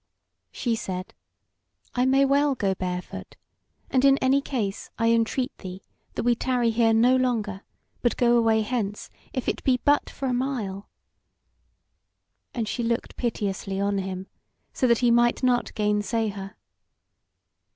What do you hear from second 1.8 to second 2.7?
"I may well